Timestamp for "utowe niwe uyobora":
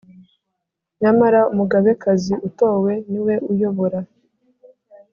2.47-3.99